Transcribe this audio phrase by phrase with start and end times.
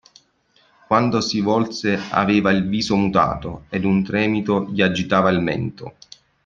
[0.87, 5.93] Quando si volse aveva il viso mutato, ed un tremito gli agitava il mento.